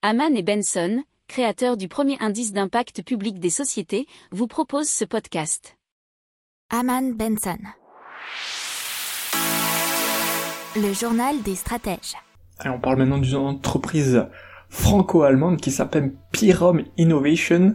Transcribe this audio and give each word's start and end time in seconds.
Haman 0.00 0.36
et 0.36 0.44
Benson, 0.44 1.02
créateurs 1.26 1.76
du 1.76 1.88
premier 1.88 2.16
indice 2.20 2.52
d'impact 2.52 3.02
public 3.02 3.40
des 3.40 3.50
sociétés, 3.50 4.06
vous 4.30 4.46
proposent 4.46 4.88
ce 4.88 5.04
podcast. 5.04 5.76
Haman 6.70 7.16
Benson. 7.16 7.58
Le 10.76 10.92
journal 10.92 11.42
des 11.42 11.56
stratèges. 11.56 12.14
Et 12.64 12.68
on 12.68 12.78
parle 12.78 12.98
maintenant 12.98 13.18
d'une 13.18 13.34
entreprise 13.34 14.24
franco-allemande 14.68 15.60
qui 15.60 15.72
s'appelle 15.72 16.14
Pyrom 16.30 16.84
Innovation, 16.96 17.74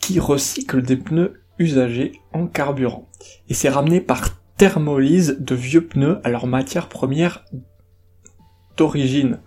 qui 0.00 0.18
recycle 0.18 0.80
des 0.80 0.96
pneus 0.96 1.42
usagés 1.58 2.22
en 2.32 2.46
carburant. 2.46 3.10
Et 3.50 3.54
c'est 3.54 3.68
ramené 3.68 4.00
par 4.00 4.40
thermolyse 4.56 5.36
de 5.38 5.54
vieux 5.54 5.86
pneus 5.86 6.20
à 6.24 6.30
leur 6.30 6.46
matière 6.46 6.88
première 6.88 7.44
d'origine. 8.78 9.40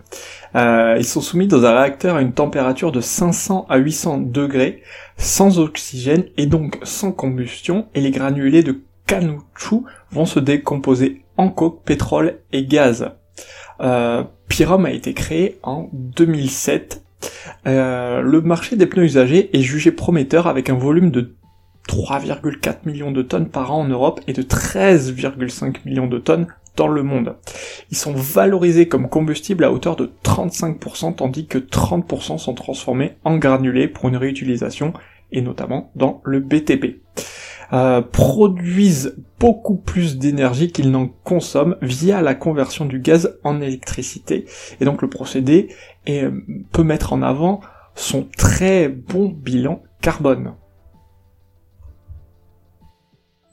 Euh, 0.54 0.96
ils 0.98 1.04
sont 1.04 1.20
soumis 1.20 1.48
dans 1.48 1.64
un 1.64 1.74
réacteur 1.74 2.16
à 2.16 2.22
une 2.22 2.32
température 2.32 2.92
de 2.92 3.00
500 3.00 3.66
à 3.68 3.76
800 3.76 4.18
degrés, 4.18 4.82
sans 5.16 5.58
oxygène 5.58 6.24
et 6.36 6.46
donc 6.46 6.78
sans 6.82 7.12
combustion, 7.12 7.86
et 7.94 8.00
les 8.00 8.10
granulés 8.10 8.62
de 8.62 8.80
caoutchouc 9.06 9.84
vont 10.10 10.26
se 10.26 10.40
décomposer 10.40 11.22
en 11.36 11.48
coke, 11.48 11.82
pétrole 11.84 12.38
et 12.52 12.64
gaz. 12.64 13.10
Euh, 13.80 14.22
Pyrom 14.48 14.84
a 14.84 14.92
été 14.92 15.14
créé 15.14 15.58
en 15.62 15.88
2007. 15.92 17.02
Euh, 17.66 18.20
le 18.20 18.40
marché 18.40 18.76
des 18.76 18.86
pneus 18.86 19.04
usagés 19.04 19.50
est 19.56 19.62
jugé 19.62 19.90
prometteur 19.90 20.46
avec 20.46 20.70
un 20.70 20.74
volume 20.74 21.10
de 21.10 21.34
3,4 21.88 22.78
millions 22.86 23.12
de 23.12 23.22
tonnes 23.22 23.48
par 23.48 23.72
an 23.72 23.80
en 23.80 23.88
Europe 23.88 24.20
et 24.26 24.32
de 24.32 24.42
13,5 24.42 25.76
millions 25.84 26.06
de 26.06 26.18
tonnes 26.18 26.46
dans 26.76 26.88
le 26.88 27.02
monde. 27.02 27.36
Ils 27.90 27.96
sont 27.96 28.14
valorisés 28.14 28.88
comme 28.88 29.08
combustible 29.08 29.64
à 29.64 29.72
hauteur 29.72 29.96
de 29.96 30.10
35% 30.24 31.16
tandis 31.16 31.46
que 31.46 31.58
30% 31.58 32.38
sont 32.38 32.54
transformés 32.54 33.16
en 33.24 33.36
granulés 33.36 33.88
pour 33.88 34.08
une 34.08 34.16
réutilisation 34.16 34.92
et 35.32 35.40
notamment 35.40 35.90
dans 35.94 36.20
le 36.24 36.40
BTP. 36.40 37.00
Euh, 37.72 38.02
produisent 38.02 39.16
beaucoup 39.40 39.76
plus 39.76 40.18
d'énergie 40.18 40.70
qu'ils 40.70 40.90
n'en 40.90 41.08
consomment 41.08 41.76
via 41.80 42.20
la 42.20 42.34
conversion 42.34 42.84
du 42.84 43.00
gaz 43.00 43.38
en 43.42 43.60
électricité 43.60 44.44
et 44.80 44.84
donc 44.84 45.00
le 45.00 45.08
procédé 45.08 45.68
euh, 46.08 46.30
peut 46.72 46.82
mettre 46.82 47.12
en 47.12 47.22
avant 47.22 47.60
son 47.94 48.28
très 48.36 48.88
bon 48.88 49.28
bilan 49.28 49.82
carbone. 50.02 50.54